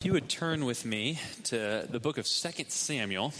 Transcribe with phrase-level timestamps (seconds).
[0.00, 3.34] If you would turn with me to the book of 2 Samuel,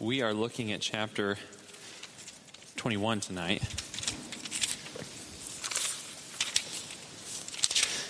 [0.00, 1.36] we are looking at chapter
[2.76, 3.62] 21 tonight.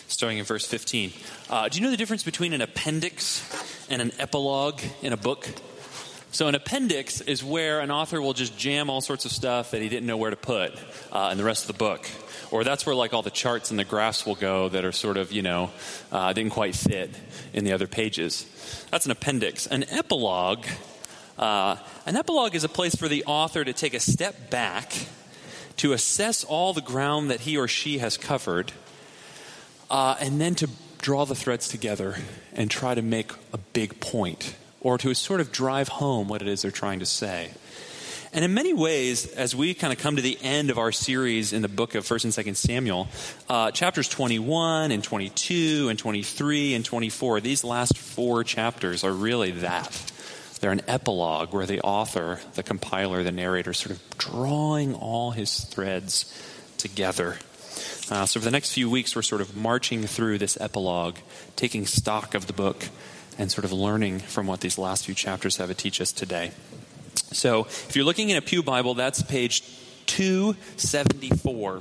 [0.06, 1.12] Starting in verse 15.
[1.50, 3.42] Uh, do you know the difference between an appendix
[3.90, 5.48] and an epilogue in a book?
[6.30, 9.82] So, an appendix is where an author will just jam all sorts of stuff that
[9.82, 10.72] he didn't know where to put
[11.10, 12.08] uh, in the rest of the book
[12.52, 15.16] or that's where like all the charts and the graphs will go that are sort
[15.16, 15.70] of you know
[16.12, 17.10] uh, didn't quite fit
[17.52, 18.46] in the other pages.
[18.90, 19.66] That's an appendix.
[19.66, 20.64] An epilogue
[21.38, 21.76] uh,
[22.06, 24.92] an epilogue is a place for the author to take a step back
[25.78, 28.72] to assess all the ground that he or she has covered
[29.90, 32.16] uh, and then to draw the threads together
[32.52, 36.48] and try to make a big point or to sort of drive home what it
[36.48, 37.50] is they're trying to say
[38.32, 41.52] and in many ways, as we kind of come to the end of our series
[41.52, 43.08] in the book of 1st and 2nd Samuel,
[43.48, 49.50] uh, chapters 21 and 22 and 23 and 24, these last four chapters are really
[49.50, 50.12] that.
[50.60, 55.64] They're an epilogue where the author, the compiler, the narrator, sort of drawing all his
[55.64, 56.32] threads
[56.78, 57.36] together.
[58.10, 61.16] Uh, so, for the next few weeks, we're sort of marching through this epilogue,
[61.56, 62.88] taking stock of the book,
[63.38, 66.52] and sort of learning from what these last few chapters have to teach us today.
[67.32, 69.62] So if you're looking in a Pew Bible, that's page
[70.06, 71.80] 274.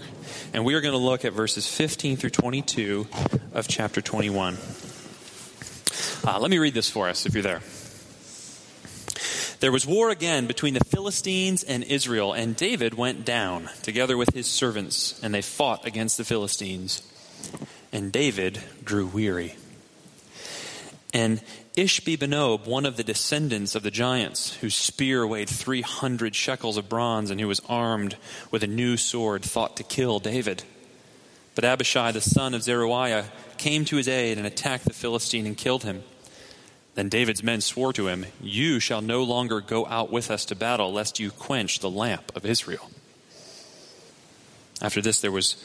[0.53, 3.07] And we are going to look at verses 15 through 22
[3.53, 4.57] of chapter 21.
[6.25, 7.61] Uh, let me read this for us if you're there.
[9.59, 14.33] There was war again between the Philistines and Israel, and David went down together with
[14.33, 17.03] his servants, and they fought against the Philistines.
[17.91, 19.55] And David grew weary.
[21.13, 21.41] And
[21.75, 26.89] Ishbi Benob, one of the descendants of the giants, whose spear weighed 300 shekels of
[26.89, 28.17] bronze and who was armed
[28.51, 30.63] with a new sword, thought to kill David.
[31.55, 33.25] But Abishai, the son of Zeruiah,
[33.57, 36.03] came to his aid and attacked the Philistine and killed him.
[36.95, 40.55] Then David's men swore to him, You shall no longer go out with us to
[40.55, 42.91] battle, lest you quench the lamp of Israel.
[44.81, 45.55] After this, there was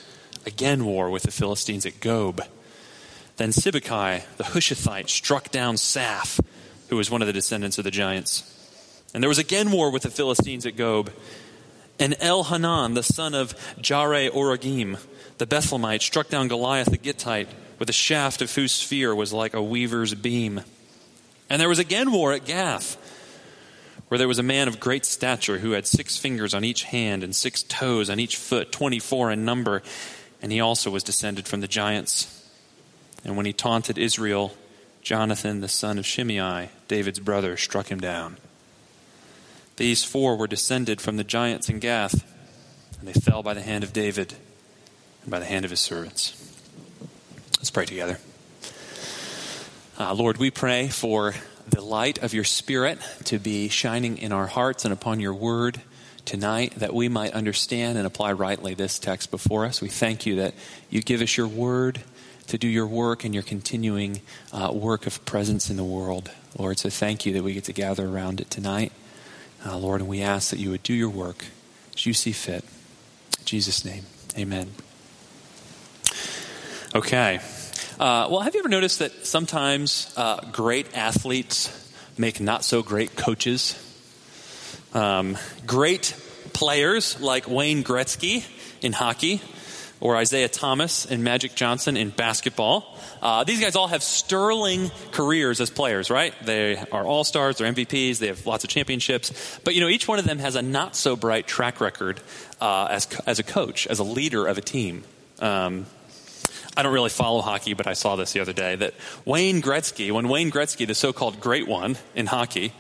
[0.45, 2.43] again war with the Philistines at Gob.
[3.37, 6.41] Then Sibbecai, the Hushathite, struck down Saph,
[6.89, 8.53] who was one of the descendants of the giants.
[9.13, 11.11] And there was again war with the Philistines at Gob.
[11.99, 14.99] And Elhanan, the son of Jaare Oregim,
[15.39, 17.49] the Bethlehemite, struck down Goliath the Gittite
[17.79, 20.63] with a shaft of whose spear was like a weaver's beam.
[21.49, 22.97] And there was again war at Gath,
[24.09, 27.23] where there was a man of great stature who had six fingers on each hand
[27.23, 29.83] and six toes on each foot, twenty four in number,
[30.41, 32.36] and he also was descended from the giants.
[33.25, 34.53] And when he taunted Israel,
[35.03, 38.37] Jonathan, the son of Shimei, David's brother, struck him down.
[39.77, 42.25] These four were descended from the giants in Gath,
[42.99, 44.35] and they fell by the hand of David
[45.23, 46.35] and by the hand of his servants.
[47.59, 48.19] Let's pray together.
[49.99, 51.35] Uh, Lord, we pray for
[51.69, 55.81] the light of your Spirit to be shining in our hearts and upon your word
[56.25, 59.81] tonight, that we might understand and apply rightly this text before us.
[59.81, 60.55] We thank you that
[60.91, 62.01] you give us your word
[62.47, 64.21] to do your work and your continuing
[64.53, 66.31] uh, work of presence in the world.
[66.59, 68.93] Lord, so thank you that we get to gather around it tonight.
[69.65, 71.45] Uh, Lord, and we ask that you would do your work
[71.95, 72.65] as you see fit.
[73.39, 74.05] In Jesus' name,
[74.39, 74.73] amen.
[76.95, 77.41] Okay.
[77.99, 83.17] Uh, well, have you ever noticed that sometimes uh, great athletes make not so great
[83.17, 83.75] coaches?
[84.95, 85.37] Um,
[85.67, 86.15] great
[86.53, 88.45] players like Wayne Gretzky
[88.83, 89.43] in hockey
[90.01, 92.97] or Isiah Thomas and Magic Johnson in basketball.
[93.23, 96.35] Uh, these guys all have sterling careers as players, right?
[96.45, 99.59] They are all stars, they're MVPs, they have lots of championships.
[99.65, 102.21] But you know, each one of them has a not so bright track record
[102.61, 105.05] uh, as as a coach, as a leader of a team.
[105.41, 105.87] Um,
[106.77, 108.93] I don't really follow hockey, but I saw this the other day that
[109.25, 112.73] Wayne Gretzky, when Wayne Gretzky, the so-called great one in hockey,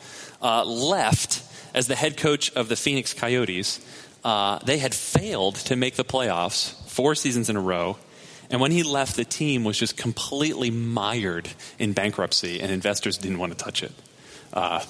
[0.43, 1.43] uh, left
[1.75, 3.81] as the head coach of the Phoenix Coyotes.
[4.23, 7.99] Uh, they had failed to make the playoffs four seasons in a row.
[8.49, 11.49] And when he left, the team was just completely mired
[11.79, 13.93] in bankruptcy, and investors didn't want to touch it.
[14.51, 14.83] Uh,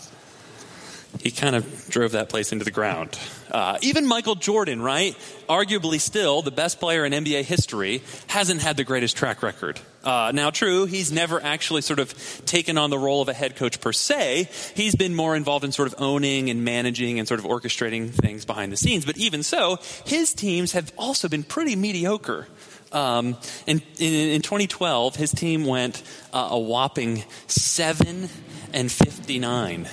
[1.21, 3.19] he kind of drove that place into the ground.
[3.51, 5.17] Uh, even Michael Jordan, right?
[5.49, 9.81] Arguably still the best player in NBA history, hasn't had the greatest track record.
[10.05, 12.15] Uh, now, true, he's never actually sort of
[12.47, 14.49] taken on the role of a head coach per se.
[14.75, 18.45] He's been more involved in sort of owning and managing and sort of orchestrating things
[18.45, 19.05] behind the scenes.
[19.05, 22.47] But even so, his teams have also been pretty mediocre.
[22.93, 23.37] Um,
[23.67, 26.03] in, in, in, 2012, his team went
[26.33, 28.29] uh, a whopping 7
[28.73, 29.89] and 59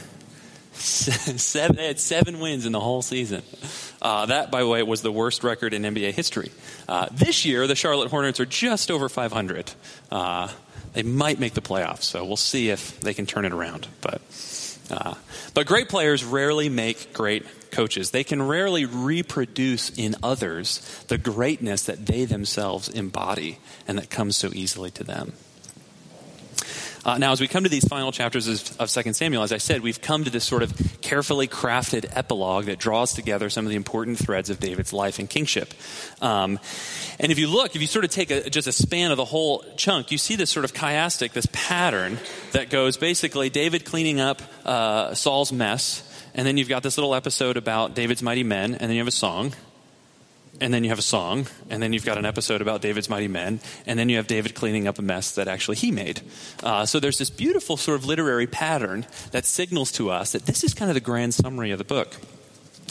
[1.39, 3.41] seven, they had seven wins in the whole season.
[4.01, 6.51] Uh, that, by the way, was the worst record in NBA history.
[6.87, 9.71] Uh, this year, the Charlotte Hornets are just over 500.
[10.11, 10.49] Uh,
[10.93, 13.87] They might make the playoffs, so we'll see if they can turn it around.
[14.01, 14.21] But,
[14.91, 15.15] uh,
[15.55, 18.11] but great players rarely make great coaches.
[18.11, 23.57] They can rarely reproduce in others the greatness that they themselves embody
[23.87, 25.33] and that comes so easily to them.
[27.05, 29.57] Uh, now, as we come to these final chapters of, of 2 Samuel, as I
[29.57, 33.69] said, we've come to this sort of carefully crafted epilogue that draws together some of
[33.71, 35.73] the important threads of David's life and kingship.
[36.21, 36.59] Um,
[37.19, 39.25] and if you look, if you sort of take a, just a span of the
[39.25, 42.19] whole chunk, you see this sort of chiastic, this pattern
[42.53, 47.15] that goes basically David cleaning up uh, Saul's mess, and then you've got this little
[47.15, 49.53] episode about David's mighty men, and then you have a song,
[50.63, 53.27] and then you have a song, and then you've got an episode about David's mighty
[53.27, 56.21] men, and then you have David cleaning up a mess that actually he made.
[56.63, 60.63] Uh, so there's this beautiful sort of literary pattern that signals to us that this
[60.63, 62.15] is kind of the grand summary of the book.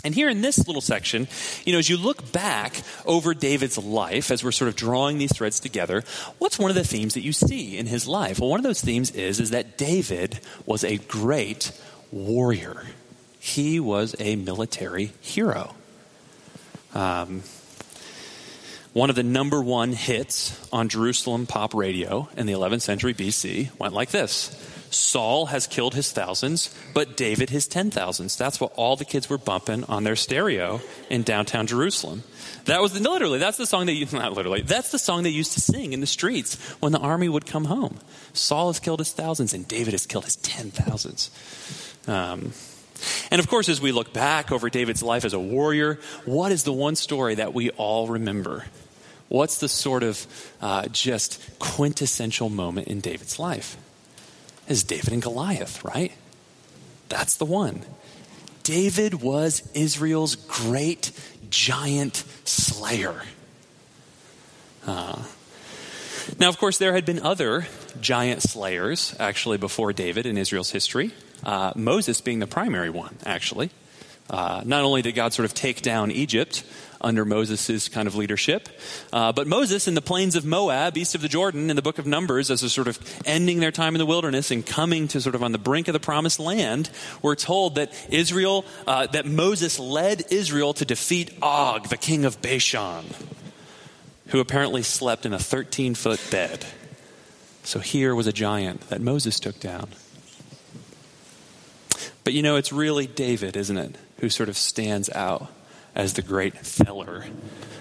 [0.04, 1.28] And here in this little section,
[1.64, 5.32] you know, as you look back over David's life, as we're sort of drawing these
[5.32, 6.04] threads together,
[6.38, 8.38] what's one of the themes that you see in his life?
[8.38, 11.72] Well, one of those themes is, is that David was a great
[12.10, 12.82] warrior.
[13.40, 15.74] He was a military hero.
[16.94, 17.42] Um,
[18.92, 23.70] one of the number one hits on Jerusalem pop radio in the 11th century BC
[23.78, 24.54] went like this
[24.94, 28.36] Saul has killed his thousands, but David his ten thousands.
[28.36, 32.22] That's what all the kids were bumping on their stereo in downtown Jerusalem.
[32.66, 35.54] That was literally, that's the song they used, not literally, that's the song they used
[35.54, 37.98] to sing in the streets when the army would come home.
[38.34, 41.30] Saul has killed his thousands, and David has killed his ten thousands.
[42.06, 42.52] Um,
[43.30, 46.64] and of course, as we look back over David's life as a warrior, what is
[46.64, 48.64] the one story that we all remember?
[49.32, 50.26] What's the sort of
[50.61, 53.79] uh, just quintessential moment in David's life?
[54.69, 56.12] Is David and Goliath, right?
[57.08, 57.82] That's the one.
[58.62, 61.12] David was Israel's great
[61.49, 63.23] giant slayer.
[64.87, 65.23] Uh,
[66.38, 67.67] now, of course, there had been other
[68.02, 71.11] giant slayers actually before David in Israel's history
[71.43, 73.70] uh, Moses being the primary one, actually.
[74.31, 76.64] Uh, not only did God sort of take down Egypt
[77.02, 78.69] under Moses' kind of leadership,
[79.12, 81.99] uh, but Moses in the plains of Moab, east of the Jordan, in the book
[81.99, 85.20] of Numbers, as a sort of ending their time in the wilderness and coming to
[85.20, 86.90] sort of on the brink of the promised land,
[87.20, 92.40] we're told that Israel, uh, that Moses led Israel to defeat Og, the king of
[92.40, 93.05] Bashan,
[94.28, 96.64] who apparently slept in a 13 foot bed.
[97.64, 99.88] So here was a giant that Moses took down.
[102.25, 105.48] But you know, it's really David, isn't it, who sort of stands out
[105.94, 107.24] as the great feller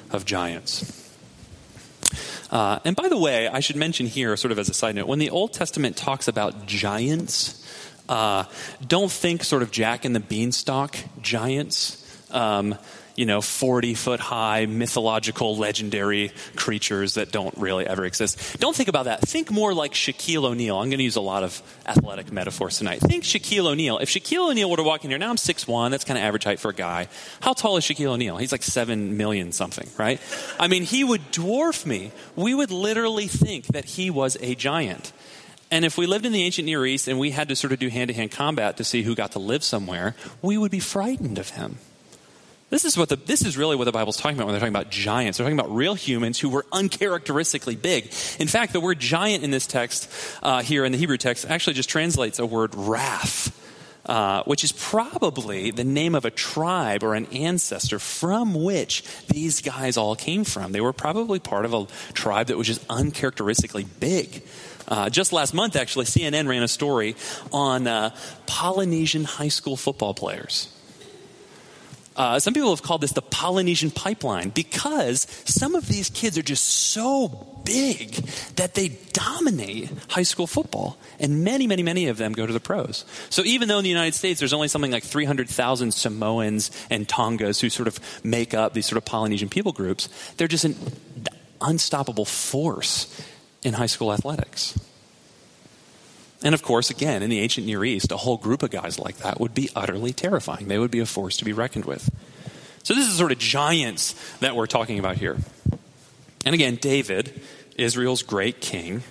[0.09, 0.97] of giants.
[2.51, 5.07] Uh, and by the way, I should mention here, sort of as a side note,
[5.07, 7.57] when the Old Testament talks about giants,
[8.09, 8.43] uh,
[8.85, 11.97] don't think sort of Jack and the Beanstalk giants.
[12.31, 12.75] Um,
[13.15, 18.59] you know, 40 foot high mythological legendary creatures that don't really ever exist.
[18.59, 19.21] Don't think about that.
[19.21, 20.77] Think more like Shaquille O'Neal.
[20.77, 22.99] I'm going to use a lot of athletic metaphors tonight.
[22.99, 23.97] Think Shaquille O'Neal.
[23.97, 26.43] If Shaquille O'Neal were to walk in here, now I'm 6'1, that's kind of average
[26.43, 27.07] height for a guy.
[27.41, 28.37] How tall is Shaquille O'Neal?
[28.37, 30.21] He's like 7 million something, right?
[30.59, 32.11] I mean, he would dwarf me.
[32.35, 35.11] We would literally think that he was a giant.
[35.69, 37.79] And if we lived in the ancient Near East and we had to sort of
[37.79, 40.79] do hand to hand combat to see who got to live somewhere, we would be
[40.81, 41.77] frightened of him.
[42.71, 44.73] This is, what the, this is really what the Bible's talking about when they're talking
[44.73, 45.37] about giants.
[45.37, 48.05] They're talking about real humans who were uncharacteristically big.
[48.39, 50.09] In fact, the word giant in this text,
[50.41, 53.51] uh, here in the Hebrew text, actually just translates a word rapha.
[54.03, 59.61] Uh, which is probably the name of a tribe or an ancestor from which these
[59.61, 60.71] guys all came from.
[60.71, 64.41] They were probably part of a tribe that was just uncharacteristically big.
[64.87, 67.15] Uh, just last month, actually, CNN ran a story
[67.53, 68.15] on uh,
[68.47, 70.67] Polynesian high school football players.
[72.15, 76.43] Uh, some people have called this the Polynesian pipeline because some of these kids are
[76.43, 78.15] just so big
[78.55, 80.97] that they dominate high school football.
[81.19, 83.05] And many, many, many of them go to the pros.
[83.29, 87.61] So even though in the United States there's only something like 300,000 Samoans and Tongas
[87.61, 90.75] who sort of make up these sort of Polynesian people groups, they're just an
[91.61, 93.21] unstoppable force
[93.63, 94.77] in high school athletics.
[96.43, 99.17] And of course, again, in the ancient Near East, a whole group of guys like
[99.17, 100.67] that would be utterly terrifying.
[100.67, 102.09] They would be a force to be reckoned with.
[102.83, 105.37] So, this is sort of giants that we're talking about here.
[106.43, 107.39] And again, David,
[107.77, 109.03] Israel's great king,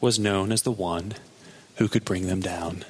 [0.00, 1.14] was known as the one
[1.76, 2.84] who could bring them down.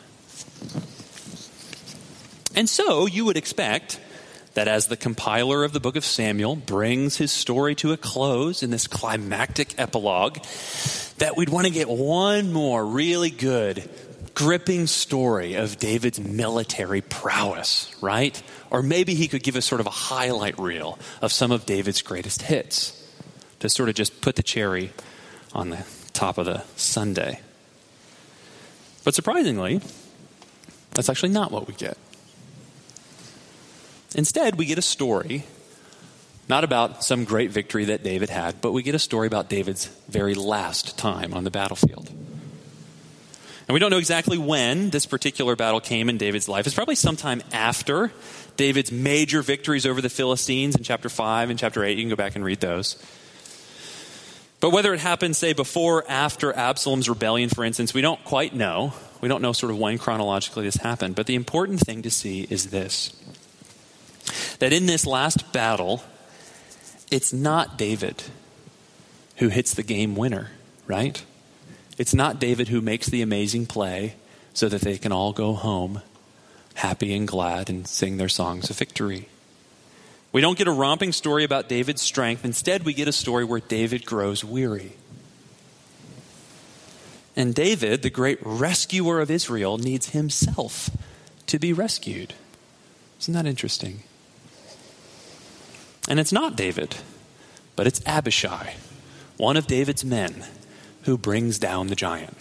[2.57, 4.01] And so, you would expect
[4.55, 8.61] that as the compiler of the book of Samuel brings his story to a close
[8.61, 10.39] in this climactic epilogue,
[11.19, 13.89] that we'd want to get one more really good,
[14.35, 18.41] gripping story of David's military prowess, right?
[18.71, 22.03] Or maybe he could give us sort of a highlight reel of some of David's
[22.03, 22.95] greatest hits
[23.61, 24.93] to sort of just put the cherry
[25.55, 27.41] on the top of the sundae.
[29.05, 29.81] But surprisingly,
[30.93, 31.97] that's actually not what we get.
[34.15, 35.45] Instead, we get a story
[36.49, 39.87] not about some great victory that David had, but we get a story about David's
[40.09, 42.09] very last time on the battlefield.
[42.09, 46.67] And we don't know exactly when this particular battle came in David's life.
[46.67, 48.11] It's probably sometime after
[48.57, 51.99] David's major victories over the Philistines in chapter 5 and chapter 8.
[51.99, 52.97] You can go back and read those.
[54.61, 58.55] But whether it happened, say, before or after Absalom's rebellion, for instance, we don't quite
[58.55, 58.95] know.
[59.21, 61.15] We don't know sort of when chronologically this happened.
[61.15, 63.15] But the important thing to see is this
[64.59, 66.03] that in this last battle,
[67.11, 68.23] it's not David
[69.37, 70.51] who hits the game winner,
[70.87, 71.25] right?
[71.97, 74.15] It's not David who makes the amazing play
[74.55, 76.03] so that they can all go home
[76.75, 79.29] happy and glad and sing their songs of victory.
[80.31, 82.45] We don't get a romping story about David's strength.
[82.45, 84.93] Instead, we get a story where David grows weary.
[87.35, 90.91] And David, the great rescuer of Israel, needs himself
[91.47, 92.35] to be rescued.
[93.21, 94.03] Isn't that interesting?
[96.09, 96.97] And it's not David,
[97.77, 98.75] but it's Abishai,
[99.37, 100.45] one of David's men,
[101.03, 102.37] who brings down the giant.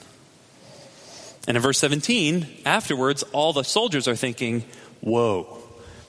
[1.48, 4.64] And in verse 17, afterwards, all the soldiers are thinking,
[5.02, 5.60] Whoa,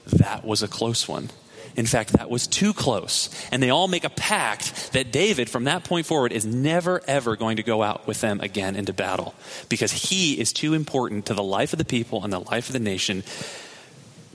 [0.06, 1.30] that was a close one.
[1.76, 3.28] In fact, that was too close.
[3.52, 7.36] And they all make a pact that David, from that point forward, is never, ever
[7.36, 9.34] going to go out with them again into battle
[9.68, 12.72] because he is too important to the life of the people and the life of
[12.72, 13.22] the nation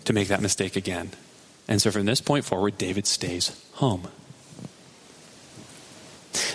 [0.06, 1.12] to make that mistake again.
[1.68, 4.08] And so from this point forward, David stays home.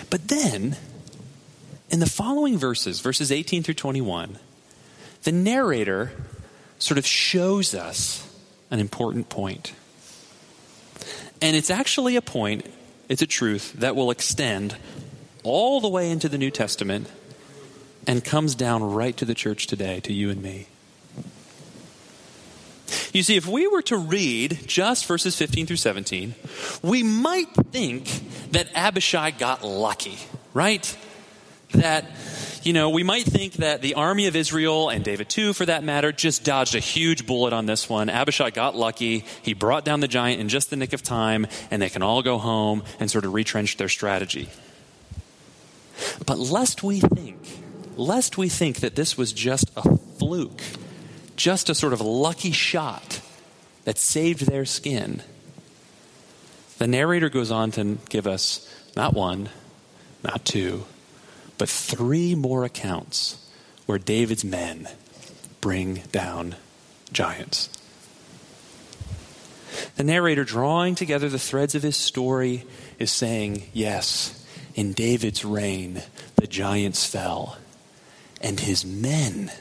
[0.09, 0.75] But then,
[1.89, 4.37] in the following verses, verses 18 through 21,
[5.23, 6.11] the narrator
[6.77, 8.25] sort of shows us
[8.71, 9.73] an important point.
[11.41, 12.65] And it's actually a point,
[13.07, 14.75] it's a truth that will extend
[15.43, 17.09] all the way into the New Testament
[18.07, 20.67] and comes down right to the church today, to you and me.
[23.13, 26.35] You see, if we were to read just verses 15 through 17,
[26.81, 28.05] we might think
[28.51, 30.17] that Abishai got lucky,
[30.53, 30.97] right?
[31.71, 32.05] That
[32.63, 35.83] you know, we might think that the army of Israel, and David too for that
[35.83, 38.09] matter, just dodged a huge bullet on this one.
[38.09, 39.23] Abishai got lucky.
[39.41, 42.21] He brought down the giant in just the nick of time, and they can all
[42.21, 44.49] go home and sort of retrench their strategy.
[46.25, 47.37] But lest we think,
[47.95, 50.61] lest we think that this was just a fluke,
[51.39, 53.21] just a sort of lucky shot
[53.85, 55.23] that saved their skin,
[56.79, 59.47] the narrator goes on to give us not one,
[60.21, 60.83] not two,
[61.57, 63.49] but three more accounts
[63.85, 64.89] where David's men
[65.61, 66.55] bring down
[67.13, 67.69] giants.
[69.95, 72.65] The narrator, drawing together the threads of his story,
[72.97, 76.03] is saying, Yes, in David's reign,
[76.35, 77.57] the giants fell,
[78.41, 79.51] and his men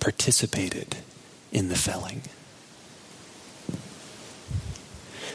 [0.00, 0.96] participated
[1.52, 2.22] in the felling.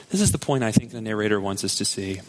[0.09, 2.21] This is the point I think the narrator wants us to see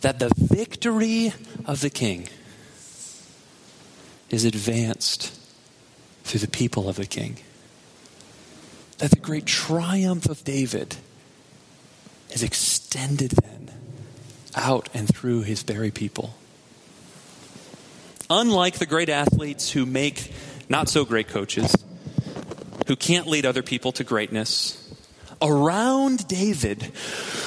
[0.00, 1.32] that the victory
[1.64, 2.28] of the king
[4.30, 5.38] is advanced
[6.24, 7.36] through the people of the king.
[8.98, 10.96] That the great triumph of David
[12.30, 13.70] is extended then
[14.54, 16.34] out and through his very people.
[18.30, 20.32] Unlike the great athletes who make
[20.72, 21.76] not so great coaches,
[22.88, 24.78] who can't lead other people to greatness,
[25.42, 26.92] around David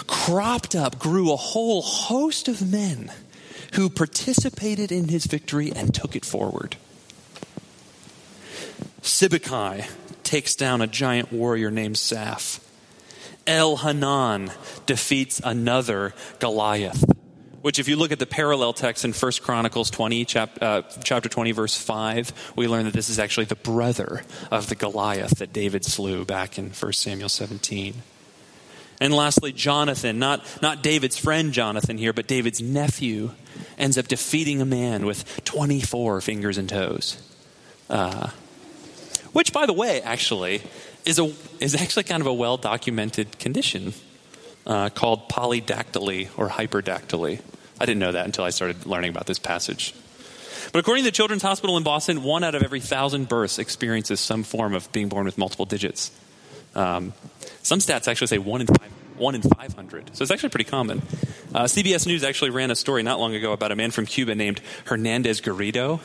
[0.05, 3.12] cropped up, grew a whole host of men
[3.74, 6.77] who participated in his victory and took it forward.
[9.01, 9.89] Sibbecai
[10.24, 12.60] takes down a giant warrior named Saph.
[13.48, 14.51] Elhanan
[14.86, 17.14] defeats another Goliath
[17.65, 21.27] which if you look at the parallel text in 1 Chronicles 20, chap, uh, chapter
[21.27, 25.51] 20, verse 5, we learn that this is actually the brother of the Goliath that
[25.51, 27.95] David slew back in 1 Samuel 17.
[29.01, 33.31] And lastly, Jonathan, not, not David's friend Jonathan here, but David's nephew,
[33.79, 37.17] ends up defeating a man with 24 fingers and toes.
[37.89, 38.29] Uh,
[39.34, 40.62] which, by the way, actually,
[41.03, 43.95] is, a, is actually kind of a well documented condition
[44.67, 47.41] uh, called polydactyly or hyperdactyly.
[47.79, 49.94] I didn't know that until I started learning about this passage.
[50.72, 54.20] But according to the Children's Hospital in Boston, one out of every thousand births experiences
[54.20, 56.12] some form of being born with multiple digits.
[56.74, 57.13] Um,
[57.62, 60.15] some stats actually say one in five, one in 500.
[60.15, 61.01] So it's actually pretty common.
[61.53, 64.36] Uh, CBS News actually ran a story not long ago about a man from Cuba
[64.36, 66.01] named Hernandez Garrido,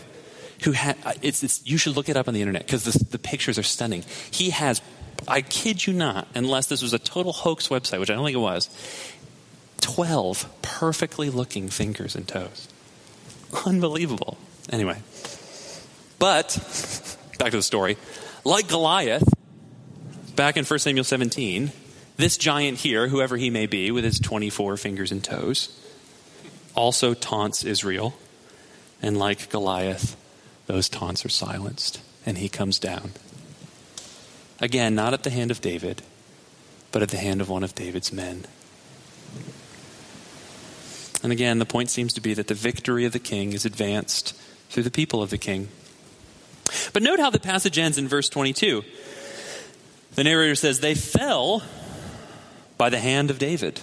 [0.62, 3.18] who had, uh, it's, it's, you should look it up on the internet because the
[3.18, 4.04] pictures are stunning.
[4.30, 4.80] He has,
[5.26, 8.36] I kid you not, unless this was a total hoax website, which I don't think
[8.36, 8.68] it was,
[9.80, 12.68] 12 perfectly looking fingers and toes.
[13.66, 14.38] Unbelievable.
[14.70, 15.02] Anyway,
[16.18, 16.56] But,
[17.38, 17.96] back to the story,
[18.44, 19.28] like Goliath,
[20.36, 21.72] back in 1 Samuel 17,
[22.16, 25.76] this giant here, whoever he may be, with his 24 fingers and toes,
[26.74, 28.14] also taunts Israel.
[29.02, 30.16] And like Goliath,
[30.66, 33.12] those taunts are silenced, and he comes down.
[34.60, 36.02] Again, not at the hand of David,
[36.92, 38.44] but at the hand of one of David's men.
[41.22, 44.34] And again, the point seems to be that the victory of the king is advanced
[44.70, 45.68] through the people of the king.
[46.92, 48.84] But note how the passage ends in verse 22.
[50.14, 51.62] The narrator says, They fell
[52.78, 53.80] by the hand of David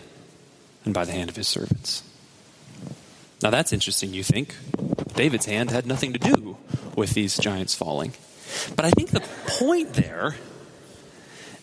[0.86, 2.04] and by the hand of his servants.
[3.44, 4.56] Now that's interesting, you think.
[5.16, 6.58] David's hand had nothing to do
[6.96, 8.14] with these giants falling.
[8.76, 9.20] But I think the
[9.60, 10.36] point there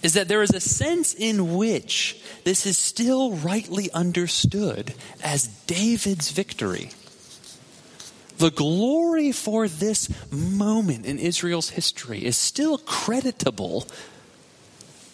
[0.05, 4.93] is that there is a sense in which this is still rightly understood
[5.23, 6.91] as David's victory.
[8.37, 13.87] The glory for this moment in Israel's history is still creditable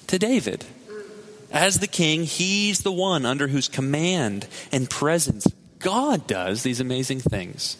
[0.08, 0.64] to David.
[1.52, 5.46] As the king, he's the one under whose command and presence
[5.78, 7.76] God does these amazing things.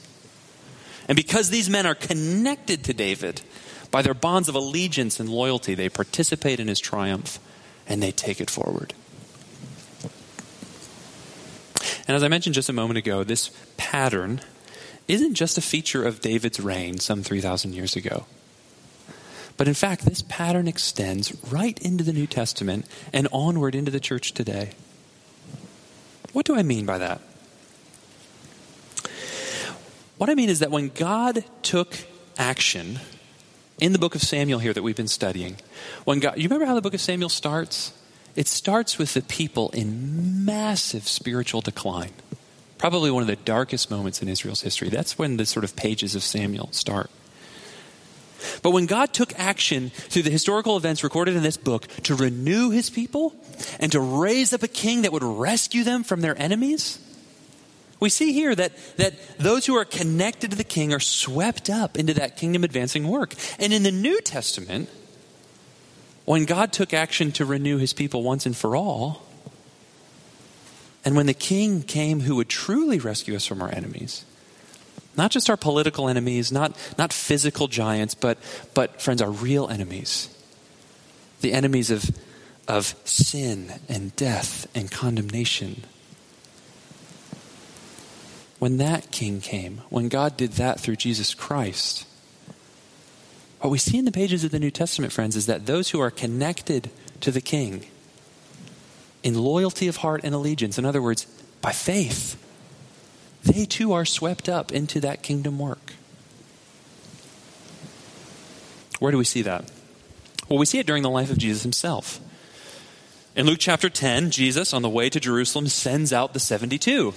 [1.09, 3.43] And because these men are connected to David,
[3.91, 7.39] by their bonds of allegiance and loyalty, they participate in his triumph
[7.87, 8.95] and they take it forward.
[12.07, 14.41] And as I mentioned just a moment ago, this pattern
[15.09, 18.27] isn't just a feature of David's reign some 3,000 years ago.
[19.57, 24.01] But in fact, this pattern extends right into the New Testament and onward into the
[24.01, 24.71] church today.
[26.33, 27.21] What do I mean by that?
[30.17, 31.97] What I mean is that when God took
[32.39, 33.01] action
[33.81, 35.57] in the book of Samuel here that we've been studying,
[36.05, 37.93] when God, you remember how the book of Samuel starts?
[38.37, 42.13] It starts with the people in massive spiritual decline.
[42.79, 44.89] Probably one of the darkest moments in Israel's history.
[44.89, 47.11] That's when the sort of pages of Samuel start.
[48.63, 52.71] But when God took action through the historical events recorded in this book to renew
[52.71, 53.35] his people
[53.79, 56.99] and to raise up a king that would rescue them from their enemies,
[58.01, 61.99] we see here that, that those who are connected to the king are swept up
[61.99, 63.35] into that kingdom advancing work.
[63.59, 64.89] And in the New Testament,
[66.25, 69.27] when God took action to renew his people once and for all,
[71.05, 74.25] and when the king came who would truly rescue us from our enemies,
[75.17, 78.39] not just our political enemies, not, not physical giants, but,
[78.75, 80.35] but, friends, our real enemies.
[81.41, 82.05] The enemies of,
[82.69, 85.85] of sin and death and condemnation
[88.61, 92.07] when that king came, when God did that through Jesus Christ,
[93.61, 96.01] what we see in the pages of the New Testament, friends, is that those who
[96.01, 96.91] are connected
[97.23, 97.87] to the king
[99.23, 101.25] in loyalty of heart and allegiance, in other words,
[101.63, 102.37] by faith,
[103.43, 105.95] they too are swept up into that kingdom work.
[108.99, 109.71] Where do we see that?
[110.51, 112.21] Well, we see it during the life of Jesus himself.
[113.35, 117.15] In Luke chapter 10, Jesus, on the way to Jerusalem, sends out the 72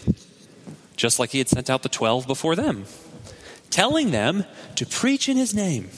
[0.96, 2.86] just like he had sent out the 12 before them,
[3.70, 5.90] telling them to preach in his name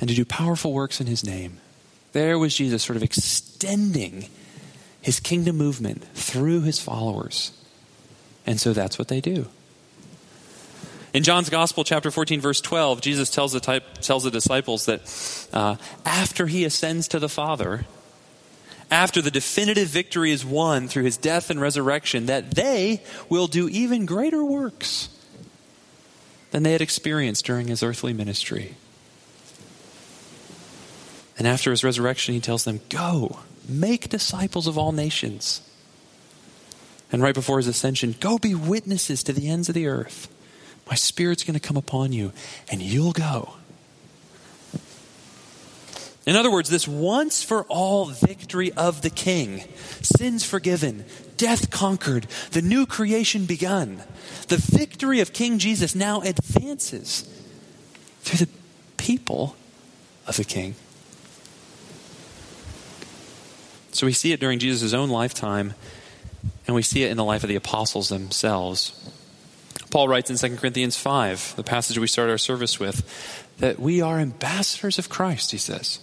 [0.00, 1.58] and to do powerful works in his name.
[2.12, 4.28] There was Jesus sort of extending
[5.00, 7.52] his kingdom movement through his followers.
[8.46, 9.46] And so that's what they do.
[11.14, 15.48] In John's Gospel, chapter 14, verse 12, Jesus tells the, type, tells the disciples that
[15.52, 17.84] uh, after he ascends to the Father,
[18.92, 23.66] after the definitive victory is won through his death and resurrection, that they will do
[23.70, 25.08] even greater works
[26.50, 28.76] than they had experienced during his earthly ministry.
[31.38, 35.62] And after his resurrection, he tells them, Go, make disciples of all nations.
[37.10, 40.28] And right before his ascension, go be witnesses to the ends of the earth.
[40.86, 42.32] My spirit's going to come upon you,
[42.70, 43.54] and you'll go.
[46.24, 49.64] In other words, this once for all victory of the king,
[50.02, 51.04] sins forgiven,
[51.36, 54.02] death conquered, the new creation begun,
[54.46, 57.28] the victory of King Jesus now advances
[58.20, 58.52] through the
[58.98, 59.56] people
[60.28, 60.76] of the king.
[63.90, 65.74] So we see it during Jesus' own lifetime,
[66.68, 69.12] and we see it in the life of the apostles themselves.
[69.90, 74.00] Paul writes in 2 Corinthians 5, the passage we start our service with, that we
[74.00, 75.98] are ambassadors of Christ, he says.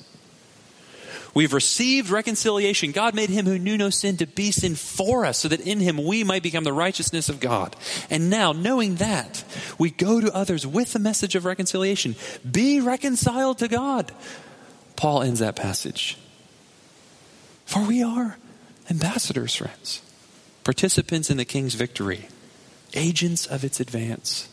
[1.39, 2.91] We've received reconciliation.
[2.91, 5.79] God made him who knew no sin to be sin for us so that in
[5.79, 7.77] him we might become the righteousness of God.
[8.09, 9.45] And now, knowing that,
[9.77, 12.17] we go to others with the message of reconciliation.
[12.51, 14.11] Be reconciled to God.
[14.97, 16.17] Paul ends that passage.
[17.63, 18.37] For we are
[18.89, 20.01] ambassadors, friends,
[20.65, 22.27] participants in the king's victory,
[22.93, 24.49] agents of its advance.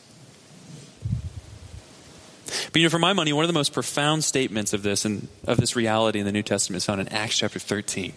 [2.76, 5.28] But you know, for my money, one of the most profound statements of this and
[5.46, 8.12] of this reality in the New Testament is found in Acts chapter 13.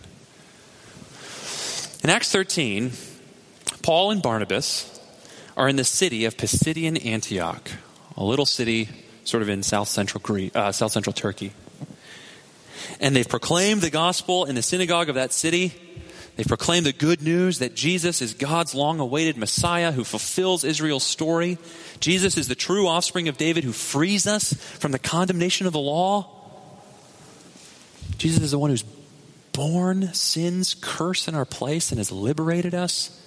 [2.04, 2.92] In Acts 13,
[3.84, 5.00] Paul and Barnabas
[5.56, 7.72] are in the city of Pisidian Antioch,
[8.18, 8.90] a little city
[9.24, 11.54] sort of in south central Greece, uh, south central Turkey.
[13.00, 15.74] And they've proclaimed the gospel in the synagogue of that city.
[16.40, 21.04] They've proclaimed the good news that Jesus is God's long awaited Messiah who fulfills Israel's
[21.04, 21.58] story.
[22.00, 25.82] Jesus is the true offspring of David who frees us from the condemnation of the
[25.82, 26.30] law.
[28.18, 28.86] Jesus is the one who's
[29.52, 33.22] borne sin's curse in our place and has liberated us.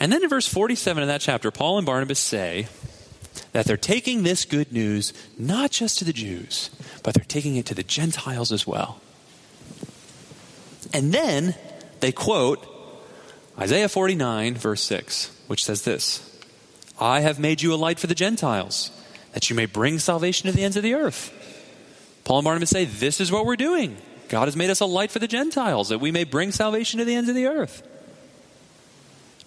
[0.00, 2.66] And then in verse 47 of that chapter, Paul and Barnabas say
[3.52, 6.68] that they're taking this good news not just to the Jews,
[7.04, 9.00] but they're taking it to the Gentiles as well.
[10.96, 11.54] And then
[12.00, 12.66] they quote
[13.58, 16.40] Isaiah 49, verse 6, which says this
[16.98, 18.90] I have made you a light for the Gentiles,
[19.34, 21.34] that you may bring salvation to the ends of the earth.
[22.24, 23.98] Paul and Barnabas say, This is what we're doing.
[24.30, 27.04] God has made us a light for the Gentiles, that we may bring salvation to
[27.04, 27.86] the ends of the earth.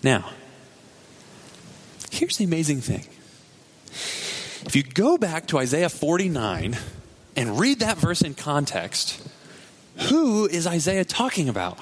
[0.03, 0.29] Now,
[2.11, 3.07] here's the amazing thing.
[4.67, 6.77] If you go back to Isaiah 49
[7.35, 9.19] and read that verse in context,
[10.07, 11.79] who is Isaiah talking about?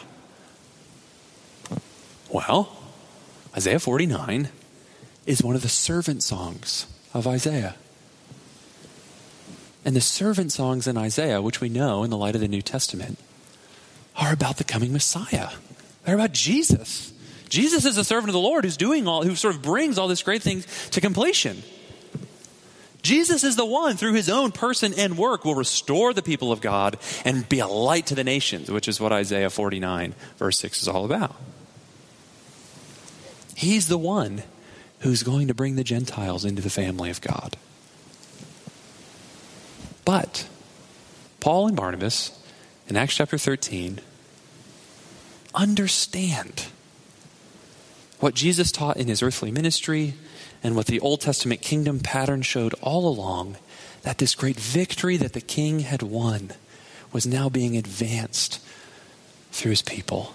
[2.30, 2.76] Well,
[3.56, 4.50] Isaiah 49
[5.26, 7.76] is one of the servant songs of Isaiah.
[9.86, 12.62] And the servant songs in Isaiah, which we know in the light of the New
[12.62, 13.18] Testament,
[14.16, 15.50] are about the coming Messiah.
[16.04, 17.14] They're about Jesus.
[17.50, 20.08] Jesus is the servant of the Lord who's doing all, who sort of brings all
[20.08, 21.64] this great things to completion.
[23.08, 26.60] Jesus is the one, through his own person and work, will restore the people of
[26.60, 30.82] God and be a light to the nations, which is what Isaiah 49, verse 6
[30.82, 31.34] is all about.
[33.56, 34.44] He's the one
[35.00, 37.56] who's going to bring the Gentiles into the family of God.
[40.04, 40.46] But
[41.40, 42.38] Paul and Barnabas
[42.90, 44.02] in Acts chapter 13
[45.56, 46.66] understand
[48.20, 50.16] what Jesus taught in his earthly ministry
[50.64, 53.58] and what the Old Testament kingdom pattern showed all along
[54.04, 56.52] that this great victory that the king had won
[57.12, 58.60] was now being advanced
[59.52, 60.34] through his people.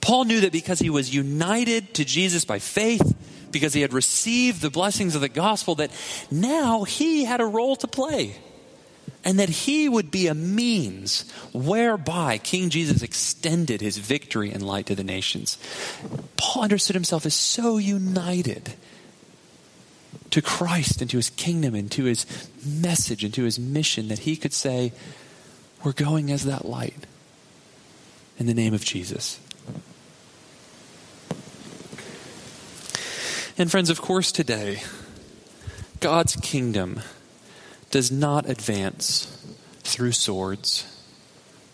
[0.00, 3.16] Paul knew that because he was united to Jesus by faith,
[3.50, 5.90] because he had received the blessings of the gospel, that
[6.30, 8.36] now he had a role to play
[9.24, 14.86] and that he would be a means whereby King Jesus extended his victory and light
[14.86, 15.58] to the nations.
[16.36, 18.74] Paul understood himself as so united
[20.30, 22.26] to Christ and to his kingdom and to his
[22.64, 24.92] message and to his mission that he could say,
[25.84, 27.06] We're going as that light
[28.38, 29.38] in the name of Jesus.
[33.58, 34.82] And, friends, of course, today,
[36.00, 37.00] God's kingdom
[37.92, 39.28] does not advance
[39.80, 40.84] through swords,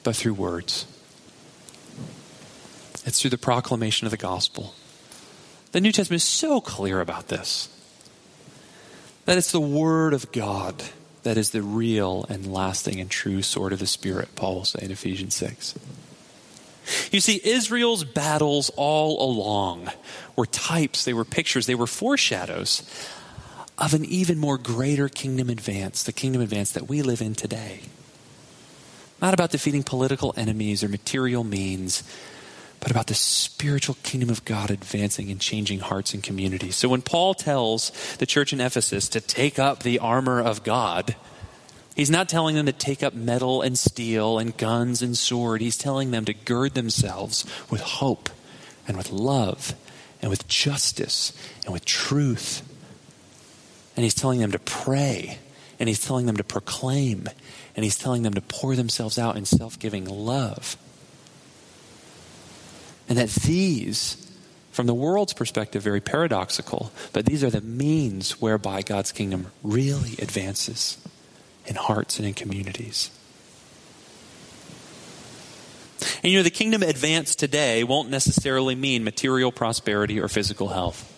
[0.02, 0.84] but through words.
[3.06, 4.74] It's through the proclamation of the gospel.
[5.72, 7.70] The New Testament is so clear about this
[9.24, 10.82] that it's the Word of God
[11.22, 14.80] that is the real and lasting and true sword of the Spirit, Paul will say
[14.82, 15.74] in Ephesians 6.
[17.12, 19.90] You see, Israel's battles all along
[20.34, 22.82] were types, they were pictures, they were foreshadows
[23.78, 27.82] of an even more greater kingdom advance, the kingdom advance that we live in today.
[29.22, 32.02] Not about defeating political enemies or material means,
[32.80, 36.76] but about the spiritual kingdom of God advancing and changing hearts and communities.
[36.76, 41.16] So when Paul tells the church in Ephesus to take up the armor of God,
[41.94, 45.60] he's not telling them to take up metal and steel and guns and sword.
[45.60, 48.28] He's telling them to gird themselves with hope
[48.86, 49.74] and with love
[50.20, 51.32] and with justice
[51.64, 52.67] and with truth
[53.98, 55.40] and he's telling them to pray.
[55.80, 57.28] And he's telling them to proclaim.
[57.74, 60.76] And he's telling them to pour themselves out in self giving love.
[63.08, 64.32] And that these,
[64.70, 70.12] from the world's perspective, very paradoxical, but these are the means whereby God's kingdom really
[70.22, 70.96] advances
[71.66, 73.10] in hearts and in communities.
[76.22, 81.12] And you know, the kingdom advance today won't necessarily mean material prosperity or physical health.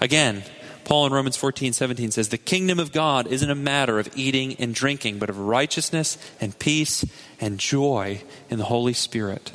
[0.00, 0.44] Again,
[0.84, 4.54] Paul in Romans 14, 17 says, The kingdom of God isn't a matter of eating
[4.56, 7.04] and drinking, but of righteousness and peace
[7.40, 9.52] and joy in the Holy Spirit.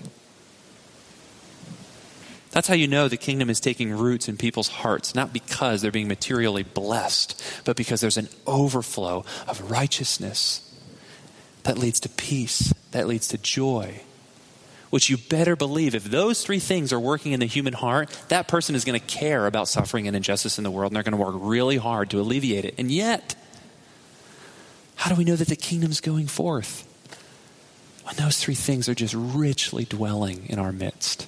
[2.52, 5.92] That's how you know the kingdom is taking roots in people's hearts, not because they're
[5.92, 10.64] being materially blessed, but because there's an overflow of righteousness
[11.64, 14.02] that leads to peace, that leads to joy,
[14.90, 18.48] which you better believe if those three things are working in the human heart, that
[18.48, 21.18] person is going to care about suffering and injustice in the world, and they're going
[21.18, 22.76] to work really hard to alleviate it.
[22.78, 23.36] And yet,
[24.96, 26.84] how do we know that the kingdom's going forth?
[28.04, 31.28] When those three things are just richly dwelling in our midst.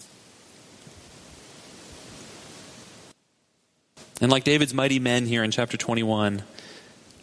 [4.22, 6.43] And like David's mighty men here in chapter 21,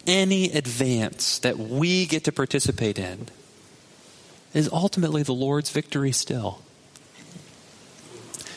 [0.07, 3.27] any advance that we get to participate in
[4.57, 6.59] is ultimately the Lord's victory still.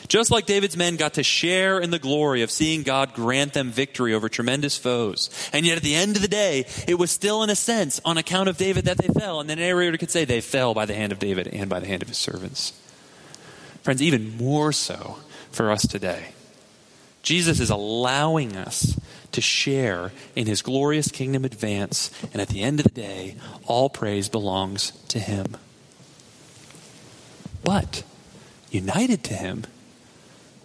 [0.07, 3.69] Just like David's men got to share in the glory of seeing God grant them
[3.69, 5.29] victory over tremendous foes.
[5.53, 8.17] And yet at the end of the day, it was still in a sense on
[8.17, 9.39] account of David that they fell.
[9.39, 11.87] And the narrator could say they fell by the hand of David and by the
[11.87, 12.73] hand of his servants.
[13.83, 16.33] Friends, even more so for us today.
[17.23, 18.99] Jesus is allowing us
[19.31, 22.11] to share in his glorious kingdom advance.
[22.33, 25.55] And at the end of the day, all praise belongs to him.
[27.63, 28.03] But
[28.69, 29.65] united to him,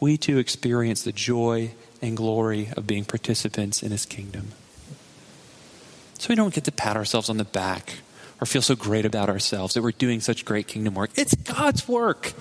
[0.01, 4.53] we too experience the joy and glory of being participants in his kingdom.
[6.19, 7.95] So we don't get to pat ourselves on the back
[8.41, 11.11] or feel so great about ourselves that we're doing such great kingdom work.
[11.17, 12.33] It's God's work.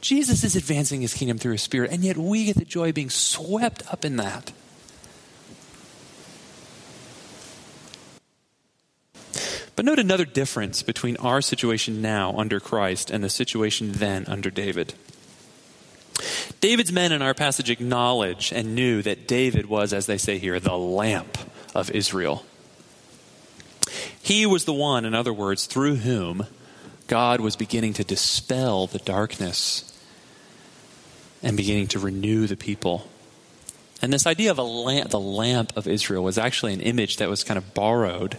[0.00, 2.94] Jesus is advancing his kingdom through his spirit, and yet we get the joy of
[2.94, 4.52] being swept up in that.
[9.76, 14.50] But note another difference between our situation now under Christ and the situation then under
[14.50, 14.94] David.
[16.62, 20.58] David's men in our passage acknowledge and knew that David was, as they say here,
[20.58, 21.36] the lamp
[21.74, 22.44] of Israel.
[24.20, 26.46] He was the one, in other words, through whom
[27.06, 29.92] God was beginning to dispel the darkness
[31.42, 33.08] and beginning to renew the people.
[34.00, 37.28] And this idea of a lamp, the lamp of Israel, was actually an image that
[37.28, 38.38] was kind of borrowed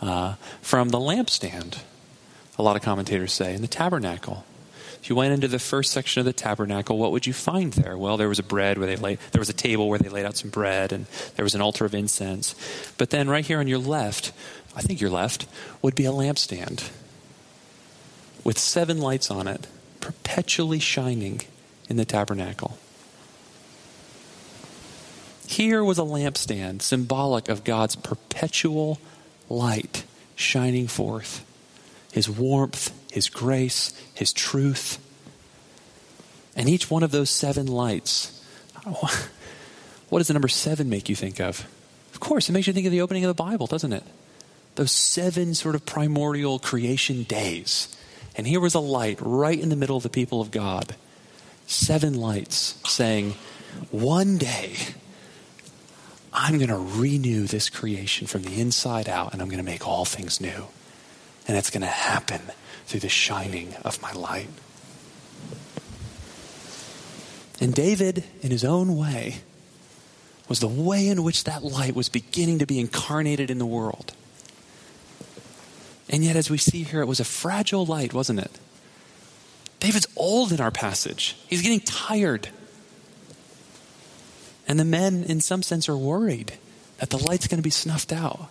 [0.00, 1.78] uh, from the lampstand,
[2.58, 4.44] a lot of commentators say, in the tabernacle.
[5.00, 7.96] If you went into the first section of the tabernacle, what would you find there?
[7.96, 10.26] Well, there was a bread where they laid, there was a table where they laid
[10.26, 11.06] out some bread, and
[11.36, 12.54] there was an altar of incense.
[12.98, 14.32] But then right here on your left,
[14.74, 15.46] I think your left,
[15.80, 16.90] would be a lampstand
[18.42, 19.66] with seven lights on it,
[20.00, 21.42] perpetually shining
[21.88, 22.78] in the tabernacle.
[25.46, 28.98] Here was a lampstand, symbolic of God's perpetual
[29.48, 30.04] light
[30.34, 31.44] shining forth.
[32.12, 34.98] His warmth, His grace, His truth.
[36.54, 38.42] And each one of those seven lights,
[40.08, 41.66] what does the number seven make you think of?
[42.14, 44.02] Of course, it makes you think of the opening of the Bible, doesn't it?
[44.76, 47.94] Those seven sort of primordial creation days.
[48.36, 50.96] And here was a light right in the middle of the people of God.
[51.66, 53.34] Seven lights saying,
[53.90, 54.76] One day,
[56.38, 59.88] I'm going to renew this creation from the inside out, and I'm going to make
[59.88, 60.66] all things new.
[61.48, 62.42] And it's going to happen
[62.84, 64.48] through the shining of my light.
[67.58, 69.36] And David, in his own way,
[70.46, 74.12] was the way in which that light was beginning to be incarnated in the world.
[76.10, 78.58] And yet, as we see here, it was a fragile light, wasn't it?
[79.80, 81.36] David's old in our passage.
[81.48, 82.48] He's getting tired.
[84.66, 86.54] And the men, in some sense, are worried
[86.98, 88.48] that the light's going to be snuffed out.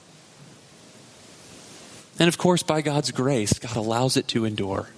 [2.17, 4.89] And of course, by God's grace, God allows it to endure.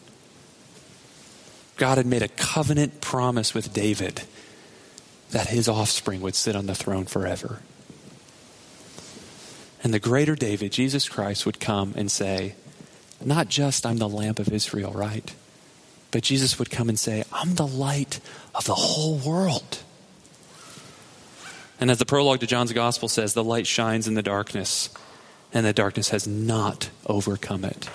[1.78, 4.24] God had made a covenant promise with David
[5.32, 7.62] that his offspring would sit on the throne forever.
[9.84, 12.56] And the greater David, Jesus Christ, would come and say,
[13.24, 15.34] Not just I'm the lamp of Israel, right?
[16.12, 18.20] But Jesus would come and say, I'm the light
[18.56, 19.84] of the whole world.
[21.80, 24.90] And as the prologue to John's gospel says, the light shines in the darkness,
[25.54, 27.90] and the darkness has not overcome it.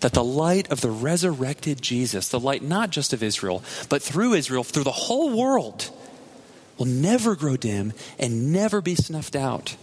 [0.00, 4.34] That the light of the resurrected Jesus, the light not just of Israel, but through
[4.34, 5.90] Israel, through the whole world,
[6.78, 9.76] will never grow dim and never be snuffed out.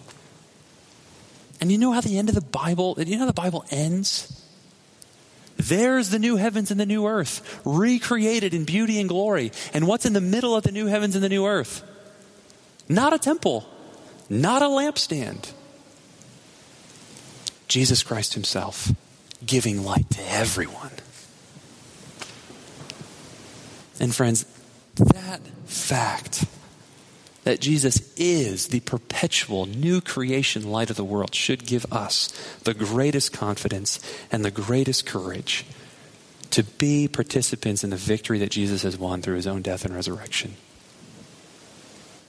[1.59, 4.43] And you know how the end of the Bible, you know how the Bible ends?
[5.55, 9.51] There's the new heavens and the new earth, recreated in beauty and glory.
[9.73, 11.83] And what's in the middle of the new heavens and the new earth?
[12.89, 13.65] Not a temple,
[14.29, 15.51] not a lampstand.
[17.67, 18.91] Jesus Christ Himself
[19.45, 20.91] giving light to everyone.
[23.99, 24.45] And friends,
[24.95, 26.45] that fact
[27.43, 32.27] that Jesus is the perpetual new creation light of the world should give us
[32.63, 33.99] the greatest confidence
[34.31, 35.65] and the greatest courage
[36.51, 39.95] to be participants in the victory that Jesus has won through his own death and
[39.95, 40.55] resurrection.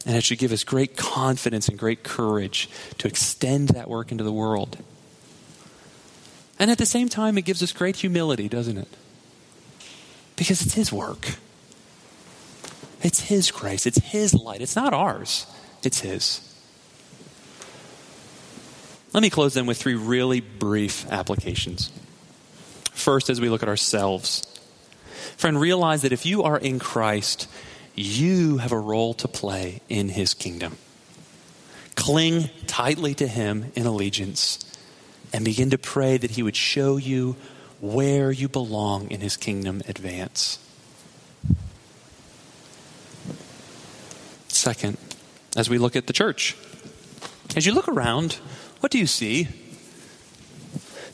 [0.08, 4.24] And it should give us great confidence and great courage to extend that work into
[4.24, 4.78] the world.
[6.58, 8.88] And at the same time, it gives us great humility, doesn't it?
[10.34, 11.34] Because it's His work.
[13.02, 13.84] It's His grace.
[13.84, 14.62] It's His light.
[14.62, 15.46] It's not ours,
[15.84, 16.40] it's His.
[19.12, 21.92] Let me close then with three really brief applications.
[22.92, 24.58] First, as we look at ourselves,
[25.36, 27.46] friend, realize that if you are in Christ,
[27.98, 30.76] you have a role to play in His kingdom.
[31.94, 34.64] Cling tightly to Him in allegiance
[35.32, 37.36] and begin to pray that He would show you
[37.80, 40.58] where you belong in His kingdom advance.
[44.48, 44.96] Second,
[45.56, 46.56] as we look at the church,
[47.56, 48.34] as you look around,
[48.80, 49.44] what do you see?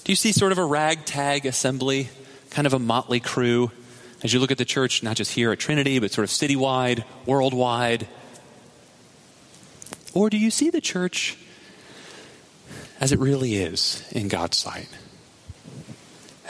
[0.04, 2.10] Do you see sort of a ragtag assembly,
[2.50, 3.70] kind of a motley crew?
[4.24, 7.04] As you look at the church, not just here at Trinity, but sort of citywide,
[7.26, 8.08] worldwide?
[10.14, 11.36] Or do you see the church
[13.00, 14.88] as it really is in God's sight?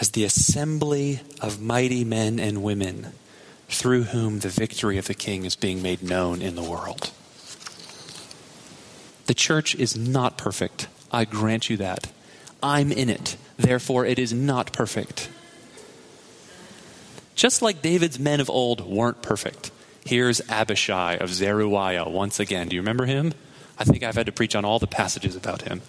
[0.01, 3.09] As the assembly of mighty men and women
[3.69, 7.11] through whom the victory of the King is being made known in the world.
[9.27, 10.87] The church is not perfect.
[11.11, 12.13] I grant you that.
[12.63, 13.37] I'm in it.
[13.57, 15.29] Therefore, it is not perfect.
[17.35, 19.71] Just like David's men of old weren't perfect.
[20.05, 22.69] Here's Abishai of Zeruiah once again.
[22.69, 23.33] Do you remember him?
[23.79, 25.83] I think I've had to preach on all the passages about him.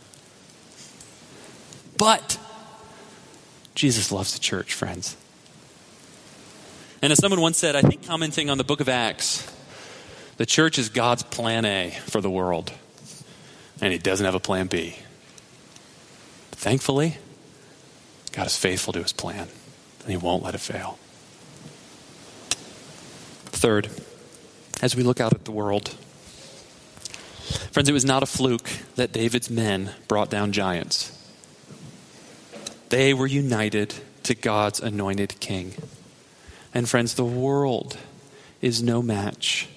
[1.98, 2.40] But
[3.76, 5.16] Jesus loves the church, friends.
[7.02, 9.46] And as someone once said, I think commenting on the book of Acts,
[10.38, 12.72] the church is God's plan A for the world,
[13.82, 14.96] and he doesn't have a plan B.
[16.50, 17.18] But thankfully,
[18.32, 19.48] God is faithful to his plan,
[20.02, 20.98] and he won't let it fail.
[23.56, 23.90] Third,
[24.82, 25.88] as we look out at the world,
[27.72, 31.12] friends, it was not a fluke that David's men brought down giants.
[32.90, 35.74] They were united to God's anointed king.
[36.74, 37.98] And friends, the world
[38.62, 39.70] is no match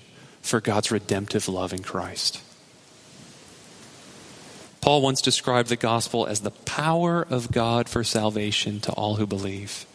[0.43, 2.43] for God's redemptive love in Christ.
[4.81, 9.27] Paul once described the gospel as the power of God for salvation to all who
[9.27, 9.87] believe.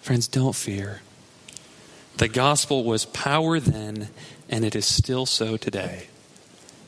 [0.00, 1.02] Friends, don't fear.
[2.16, 4.08] The gospel was power then,
[4.48, 6.08] and it is still so today.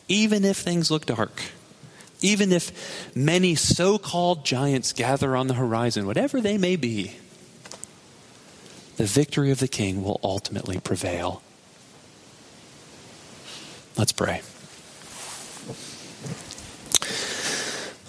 [0.09, 1.43] Even if things look dark,
[2.21, 7.17] even if many so called giants gather on the horizon, whatever they may be,
[8.97, 11.43] the victory of the king will ultimately prevail.
[13.97, 14.43] Let's pray.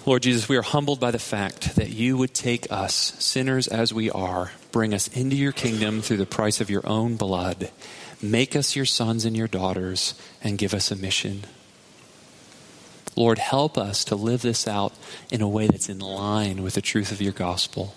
[0.06, 3.92] Lord Jesus, we are humbled by the fact that you would take us, sinners as
[3.94, 7.70] we are, bring us into your kingdom through the price of your own blood,
[8.20, 11.44] make us your sons and your daughters, and give us a mission.
[13.16, 14.92] Lord, help us to live this out
[15.30, 17.94] in a way that's in line with the truth of your gospel,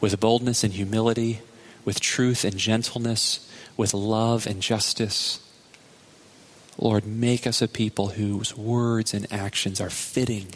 [0.00, 1.40] with boldness and humility
[1.84, 5.40] with truth and gentleness, with love and justice.
[6.78, 10.54] Lord, make us a people whose words and actions are fitting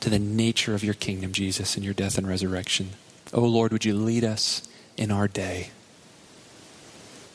[0.00, 2.90] to the nature of your kingdom, Jesus, and your death and resurrection.
[3.32, 4.62] Oh Lord, would you lead us
[4.96, 5.70] in our day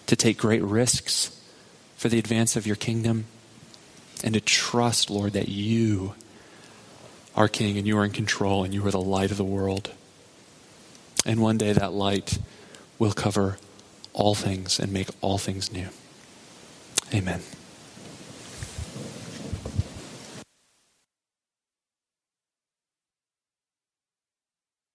[0.06, 1.42] to take great risks
[1.96, 3.26] for the advance of your kingdom
[4.24, 6.14] and to trust, Lord, that you
[7.36, 9.92] are King and you are in control and you are the light of the world.
[11.26, 12.40] And one day that light
[13.00, 13.58] will cover
[14.14, 15.90] all things and make all things new.
[17.14, 17.42] Amen.